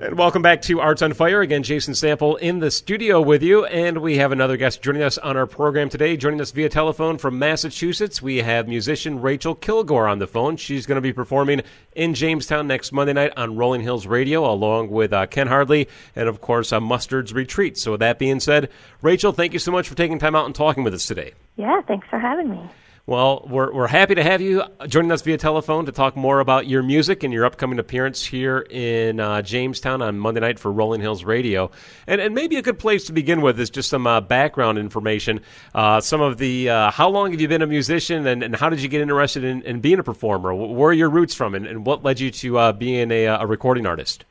[0.00, 1.40] And welcome back to Arts on Fire.
[1.40, 3.64] Again, Jason Sample in the studio with you.
[3.64, 6.16] And we have another guest joining us on our program today.
[6.16, 10.56] Joining us via telephone from Massachusetts, we have musician Rachael Kilgour on the phone.
[10.56, 11.62] She's going to be performing
[11.96, 16.28] in Jamestown next Monday night on Rolling Hills Radio, along with uh, Ken Hardley and,
[16.28, 17.76] of course, uh, Mustard's Retreat.
[17.76, 18.70] So, with that being said,
[19.02, 21.32] Rachael, thank you so much for taking time out and talking with us today.
[21.56, 22.70] Yeah, thanks for having me.
[23.08, 26.66] Well, we're, we're happy to have you joining us via telephone to talk more about
[26.66, 31.00] your music and your upcoming appearance here in uh, Jamestown on Monday night for Rolling
[31.00, 31.70] Hills Radio.
[32.06, 35.40] And, and maybe a good place to begin with is just some uh, background information.
[35.74, 38.68] Uh, some of the, uh, how long have you been a musician and, and how
[38.68, 40.54] did you get interested in, in being a performer?
[40.54, 43.46] Where are your roots from and, and what led you to uh, being a, a
[43.46, 44.26] recording artist?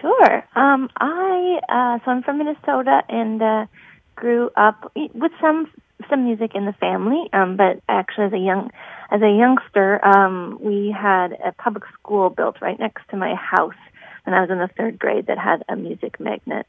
[0.00, 0.44] Sure.
[0.56, 3.68] Um, I, uh, so I'm from Minnesota and
[4.16, 5.70] grew up with some
[6.10, 8.70] some music in the family, um, but actually as a young
[9.10, 13.74] as a youngster, um, we had a public school built right next to my house
[14.24, 16.66] when I was in the third grade that had a music magnet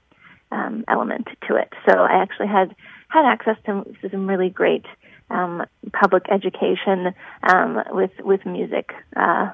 [0.52, 1.74] um, element to it.
[1.90, 2.76] So I actually had
[3.10, 4.86] had access to some really great
[5.30, 9.52] um, public education um, with with music uh,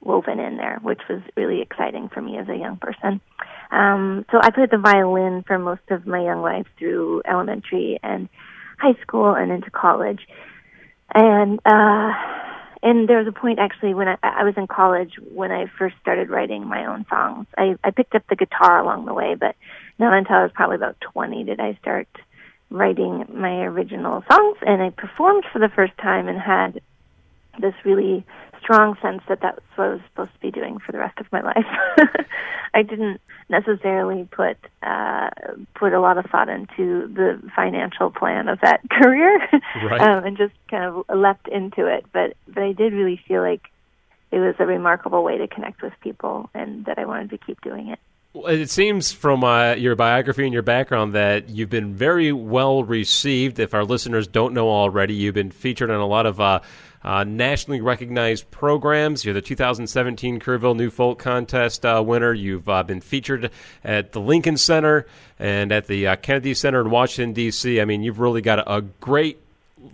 [0.00, 3.20] woven in there, which was really exciting for me as a young person.
[3.70, 8.28] Um, so I played the violin for most of my young life through elementary and
[8.78, 10.20] high school and into college.
[11.14, 12.12] And uh
[12.82, 15.96] and there was a point actually when I, I was in college when I first
[16.00, 17.46] started writing my own songs.
[17.56, 19.56] I, I picked up the guitar along the way, but
[19.98, 22.08] not until I was probably about 20 did I start
[22.70, 24.58] writing my original songs.
[24.62, 26.80] And I performed for the first time and had
[27.60, 28.24] this really
[28.60, 31.26] strong sense that that's what I was supposed to be doing for the rest of
[31.32, 31.66] my life.
[32.74, 35.30] I didn't necessarily put uh,
[35.74, 39.38] put a lot of thought into the financial plan of that career,
[39.84, 40.00] right.
[40.00, 42.04] um, and just kind of leapt into it.
[42.12, 43.62] But but I did really feel like
[44.30, 47.60] it was a remarkable way to connect with people, and that I wanted to keep
[47.62, 47.98] doing it.
[48.34, 53.58] It seems from uh, your biography and your background that you've been very well received.
[53.58, 56.60] If our listeners don't know already, you've been featured on a lot of uh,
[57.02, 59.24] uh, nationally recognized programs.
[59.24, 62.34] You're the 2017 Kerrville New Folk Contest uh, winner.
[62.34, 63.50] You've uh, been featured
[63.82, 65.06] at the Lincoln Center
[65.38, 67.80] and at the uh, Kennedy Center in Washington, D.C.
[67.80, 69.40] I mean, you've really got a, a great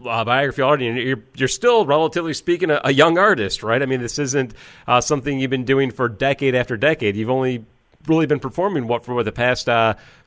[0.04, 3.80] uh, biography already, and you're, you're still, relatively speaking, a, a young artist, right?
[3.80, 4.54] I mean, this isn't
[4.88, 7.14] uh, something you've been doing for decade after decade.
[7.14, 7.64] You've only
[8.06, 9.68] really been performing, what, for the past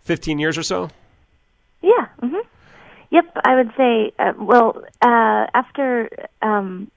[0.02, 0.90] 15 years or so?
[1.82, 2.08] Yeah.
[2.22, 2.48] Mm-hmm.
[3.10, 4.12] Yep, I would say.
[4.20, 6.10] Uh, well, uh, after
[6.42, 6.92] um,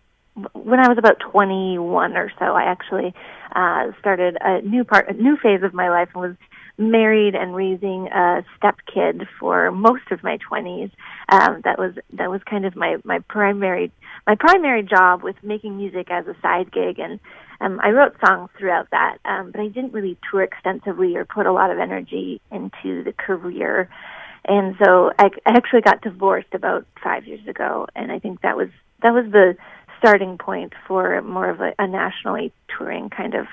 [0.53, 3.15] when I was about 21 or so, I actually
[3.55, 6.37] uh, started a new part, a new phase of my life, and was
[6.79, 10.91] married and raising a step kid for most of my 20s.
[11.29, 13.93] Um, that was that was kind of my my primary
[14.27, 17.21] my primary job with making music as a side gig, and
[17.61, 21.47] um, I wrote songs throughout that, um, but I didn't really tour extensively or put
[21.47, 23.89] a lot of energy into the career.
[24.47, 28.57] And so I, I actually got divorced about five years ago, and I think that
[28.57, 28.69] was
[29.03, 29.57] that was the
[29.99, 33.47] starting point for more of a, a nationally touring kind of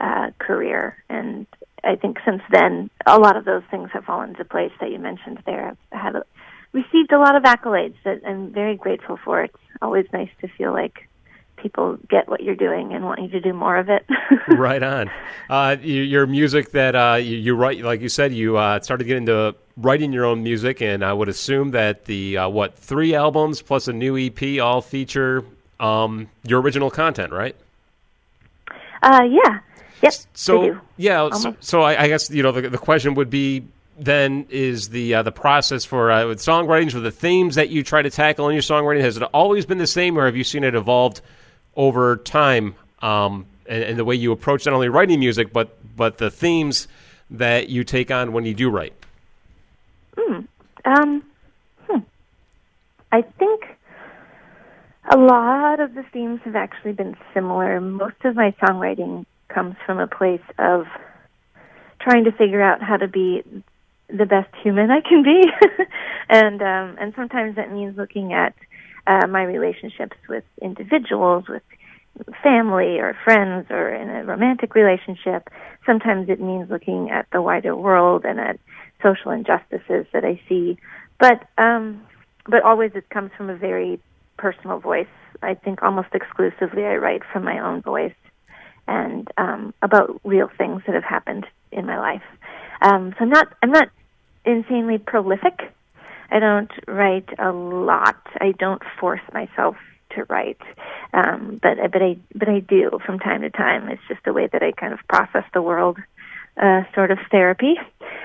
[0.00, 0.96] uh, career.
[1.10, 1.46] And
[1.84, 4.98] I think since then, a lot of those things have fallen into place that you
[4.98, 5.68] mentioned there.
[5.92, 6.24] I've had a,
[6.72, 9.42] received a lot of accolades that I'm very grateful for.
[9.42, 11.08] It's always nice to feel like
[11.62, 14.04] people get what you're doing and want you to do more of it.
[14.48, 15.10] right on.
[15.48, 19.22] Uh, your music that uh, you, you, write, like you said, you uh, started getting
[19.22, 23.62] into writing your own music, and I would assume that the uh, what three albums
[23.62, 25.44] plus a new EP all feature
[25.80, 27.56] um, your original content, right?
[29.02, 29.60] Uh, yeah.
[30.02, 30.14] Yep.
[30.34, 31.30] So yeah.
[31.30, 33.64] So, so I, I, guess you know the, the question would be
[33.98, 37.82] then is the uh, the process for uh, with songwriting for the themes that you
[37.82, 40.44] try to tackle in your songwriting has it always been the same or have you
[40.44, 41.20] seen it evolved
[41.76, 46.18] over time um, and, and, the way you approach not only writing music but but
[46.18, 46.88] the themes
[47.30, 48.92] that you take on when you do write?
[50.16, 50.46] Mm,
[50.84, 51.24] um,
[51.88, 51.98] hmm.
[53.10, 53.64] I think
[55.10, 57.80] a lot of the themes have actually been similar.
[57.80, 60.86] Most of my songwriting comes from a place of
[62.00, 63.42] trying to figure out how to be
[64.08, 65.42] the best human I can be,
[66.28, 68.54] and um, and sometimes that means looking at
[69.06, 71.62] uh, my relationships with individuals, with
[72.42, 75.48] family or friends, or in a romantic relationship.
[75.86, 78.58] Sometimes it means looking at the wider world and at
[79.02, 80.78] social injustices that I see.
[81.18, 82.02] But um,
[82.46, 84.00] but always it comes from a very
[84.36, 85.06] personal voice.
[85.42, 88.14] I think almost exclusively I write from my own voice
[88.86, 92.22] and um, about real things that have happened in my life.
[92.80, 93.88] Um, so I'm not I'm not
[94.44, 95.72] insanely prolific
[96.32, 98.16] I don't write a lot.
[98.40, 99.76] I don't force myself
[100.16, 100.60] to write,
[101.12, 103.88] um, but but I but I do from time to time.
[103.88, 105.98] It's just a way that I kind of process the world,
[106.56, 107.74] uh, sort of therapy.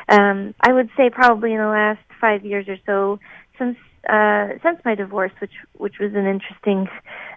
[0.07, 3.19] Um, I would say probably in the last five years or so,
[3.59, 3.77] since
[4.09, 6.87] uh, since my divorce, which which was an interesting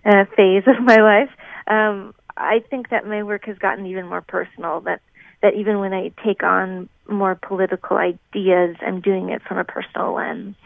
[0.05, 1.31] uh, phase of my life,
[1.67, 4.83] um, I think that my work has gotten even more personal.
[4.83, 5.01] That
[5.43, 10.15] that even when I take on more political ideas, I'm doing it from a personal
[10.15, 10.57] lens.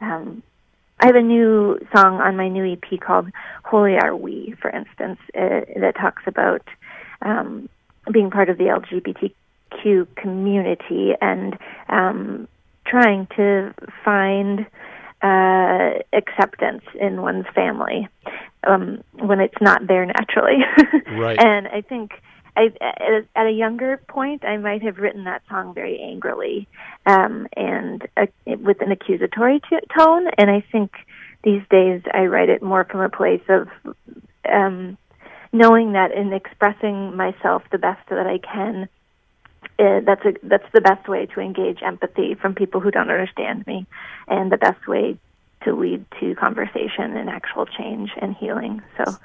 [0.00, 0.42] Um,
[1.00, 3.28] I have a new song on my new EP called
[3.64, 6.62] "Holy Are We," for instance, uh, that talks about
[7.22, 7.68] um,
[8.10, 11.58] being part of the LGBTQ community and
[11.88, 12.48] um,
[12.86, 13.74] trying to
[14.04, 14.66] find
[15.22, 18.08] uh, acceptance in one's family
[18.66, 20.58] um, when it's not there naturally.
[21.12, 21.38] right.
[21.38, 22.12] And I think
[22.56, 22.70] I,
[23.34, 26.68] at a younger point, I might have written that song very angrily
[27.04, 30.28] um, and uh, with an accusatory t- tone.
[30.38, 30.92] And I think
[31.42, 33.68] these days I write it more from a place of
[34.50, 34.96] um,
[35.52, 38.88] knowing that in expressing myself the best that I can,
[39.78, 43.66] uh, that's a that's the best way to engage empathy from people who don't understand
[43.66, 43.86] me,
[44.28, 45.18] and the best way
[45.64, 48.82] to lead to conversation and actual change and healing.
[48.96, 49.16] So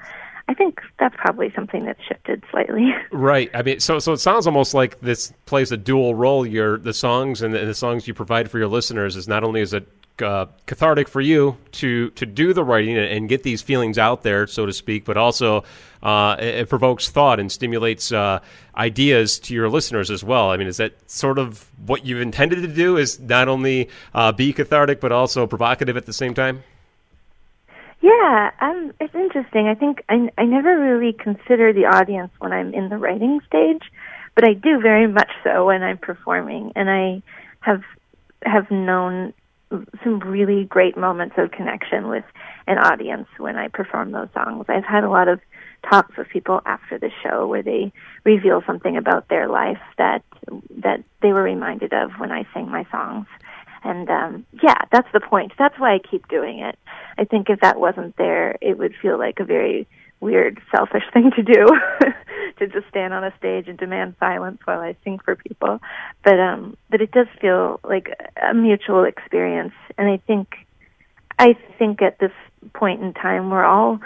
[0.50, 2.92] I think that's probably something that's shifted slightly.
[3.12, 3.50] Right.
[3.54, 6.46] I mean, so so it sounds almost like this plays a dual role.
[6.46, 9.44] Your the songs and the, and the songs you provide for your listeners is not
[9.44, 9.86] only is it
[10.22, 14.22] uh, cathartic for you to to do the writing and, and, get these feelings out
[14.22, 15.64] there, so to speak, but also
[16.02, 18.40] uh, it, it, provokes thought and stimulates uh,
[18.76, 20.50] ideas to your listeners as well.
[20.50, 22.96] I mean, is that sort of what you've intended to do?
[22.96, 26.62] Is not only uh, be cathartic but also provocative at the same time?
[28.00, 29.66] Yeah, um, it's interesting.
[29.66, 33.82] I think I, I never really consider the audience when I'm in the writing stage,
[34.34, 37.22] but I do very much so when I'm performing, and I
[37.60, 37.82] have
[38.42, 39.34] have known
[40.02, 42.24] some really great moments of connection with
[42.66, 44.64] an audience when I perform those songs.
[44.68, 45.40] I've had a lot of
[45.88, 47.92] talks with people after the show where they
[48.24, 50.22] reveal something about their life that
[50.78, 53.26] that they were reminded of when I sang my songs.
[53.82, 55.52] And um, yeah, that's the point.
[55.58, 56.78] That's why I keep doing it.
[57.18, 59.86] I think if that wasn't there, it would feel like a very
[60.20, 61.66] weird, selfish thing to do
[62.58, 65.80] to just stand on a stage and demand silence while I sing for people.
[66.22, 68.08] But um, but it does feel like
[68.40, 70.48] a mutual experience, and I think
[71.38, 72.32] I think at this
[72.74, 74.00] point in time we're all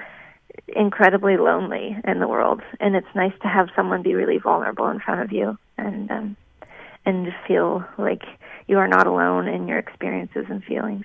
[0.69, 5.01] incredibly lonely in the world, and it's nice to have someone be really vulnerable in
[5.01, 6.37] front of you and um,
[7.05, 8.23] and feel like
[8.67, 11.05] you are not alone in your experiences and feelings.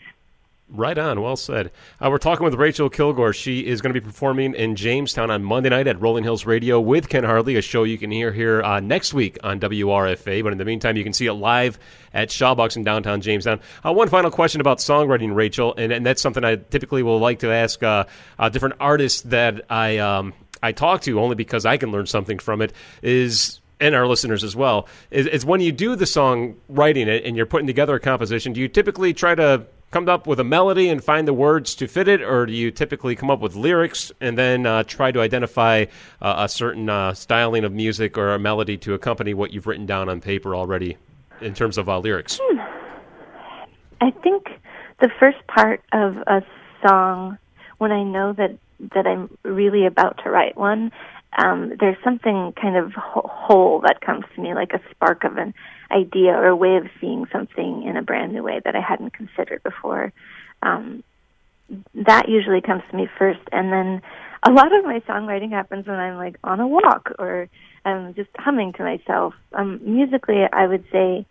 [0.71, 1.21] Right on.
[1.21, 1.71] Well said.
[1.99, 3.33] Uh, we're talking with Rachael Kilgour.
[3.33, 6.79] She is going to be performing in Jamestown on Monday night at Rolling Hills Radio
[6.79, 10.43] with Ken Hardley, a show you can hear here uh, next week on WRFA.
[10.43, 11.79] But in the meantime, you can see it live
[12.13, 13.61] at Shawbucks in downtown Jamestown.
[13.83, 17.39] Uh, one final question about songwriting, Rachael, and, and, that's something I typically will like
[17.39, 18.05] to ask uh,
[18.37, 22.37] uh, different artists that I um, I talk to, only because I can learn something
[22.37, 22.73] from it.
[23.01, 27.23] Is and our listeners as well is, is when you do the song writing it
[27.25, 30.43] and you're putting together a composition do you typically try to come up with a
[30.43, 33.55] melody and find the words to fit it, or do you typically come up with
[33.55, 35.85] lyrics and then uh, try to identify
[36.21, 39.85] uh, a certain uh, styling of music or a melody to accompany what you've written
[39.85, 40.97] down on paper already
[41.41, 42.39] in terms of uh, lyrics?
[42.41, 42.59] Hmm.
[44.01, 44.47] I think
[44.99, 46.41] the first part of a
[46.87, 47.37] song,
[47.79, 48.57] when I know that
[48.93, 50.91] that I'm really about to write one,
[51.37, 55.53] um, there's something kind of whole that comes to me, like a spark of an
[55.91, 59.13] idea or a way of seeing something in a brand new way that I hadn't
[59.13, 60.11] considered before.
[60.61, 61.03] Um,
[61.93, 64.01] that usually comes to me first, and then
[64.43, 67.47] a lot of my songwriting happens when I'm like on a walk or
[67.85, 69.33] I'm just humming to myself.
[69.53, 71.25] Um, musically, I would say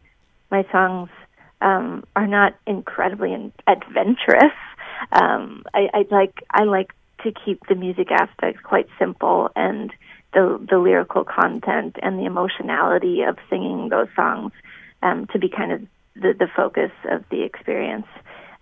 [0.51, 1.11] my songs
[1.61, 4.53] um, are not incredibly adventurous.
[5.13, 9.93] Um, I, I like I like to keep the music aspects quite simple and
[10.35, 14.53] the the lyrical content and the emotionality of singing those songs
[15.03, 15.81] um, to be kind of
[16.15, 18.07] the the focus of the experience.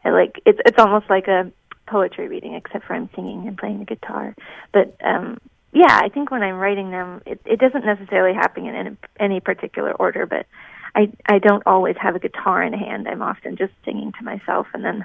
[0.04, 1.50] I like it's it's almost like a
[1.86, 4.34] poetry reading, except for I'm singing and playing the guitar.
[4.72, 5.38] But um,
[5.72, 9.40] yeah, I think when I'm writing them, it, it doesn't necessarily happen in any, any
[9.40, 10.46] particular order, but
[10.94, 13.08] I I don't always have a guitar in hand.
[13.08, 15.04] I'm often just singing to myself and then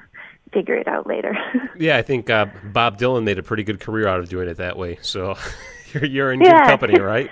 [0.54, 1.38] figure it out later.
[1.80, 4.58] yeah, I think uh, Bob Dylan made a pretty good career out of doing it
[4.58, 4.98] that way.
[5.02, 5.38] So
[5.94, 6.60] you're, you're in yeah.
[6.60, 7.30] good company, right?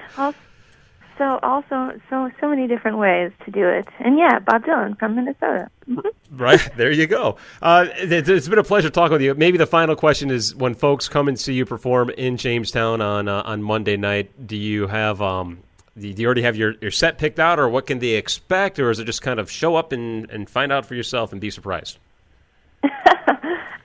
[1.18, 5.16] so also so so many different ways to do it, and yeah, Bob Dylan from
[5.16, 5.70] Minnesota.
[5.90, 6.38] Mm-hmm.
[6.38, 7.36] right there, you go.
[7.62, 9.34] Uh, it, it's been a pleasure talking with you.
[9.36, 13.28] Maybe the final question is: when folks come and see you perform in Jamestown on
[13.28, 15.60] uh, on Monday night, do you have um,
[16.00, 18.90] do you already have your, your set picked out, or what can they expect, or
[18.90, 21.50] is it just kind of show up and, and find out for yourself and be
[21.50, 21.98] surprised?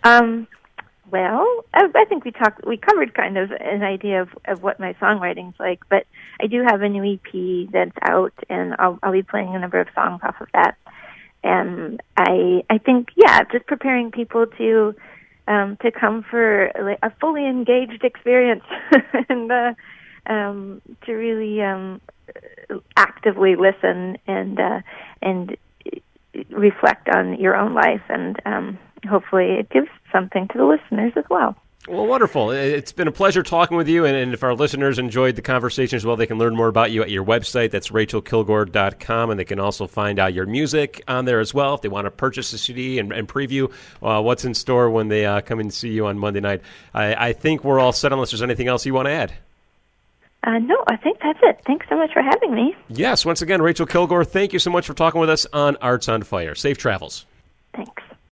[0.05, 0.47] Um,
[1.11, 4.81] well, I, I think we talked, we covered kind of an idea of, of what
[4.81, 6.07] my songwriting's like, but
[6.41, 9.81] I do have a new EP that's out, and I'll, I'll be playing a number
[9.81, 10.77] of songs off of that.
[11.43, 14.95] And I, I think, yeah, just preparing people to,
[15.47, 18.65] um, to come for a fully engaged experience,
[19.29, 19.75] and uh,
[20.27, 22.01] um, to really um,
[22.97, 24.81] actively listen and uh,
[25.21, 25.57] and
[26.51, 31.25] reflect on your own life, and um, hopefully it gives something to the listeners as
[31.31, 31.57] well.
[31.87, 32.51] Well, wonderful.
[32.51, 34.07] It's been a pleasure talking with you.
[34.07, 36.93] And, and, if our listeners enjoyed the conversation as well, they can learn more about
[36.93, 37.73] you at your website.
[37.73, 39.31] That's rachaelkilgour.com.
[39.31, 42.07] And they can also find out your music on there as well if they want
[42.07, 43.71] to purchase a CD and, and preview
[44.03, 46.63] uh, what's in store when they uh, come and see you on Monday night.
[46.95, 49.35] I, I think we're all set unless there's anything else you want to add.
[50.43, 51.61] Uh, no, I think that's it.
[51.67, 52.75] Thanks so much for having me.
[52.89, 56.09] Yes, once again, Rachael Kilgour, thank you so much for talking with us on Arts
[56.09, 56.55] on Fire.
[56.55, 57.27] Safe travels.
[57.75, 58.04] Thanks.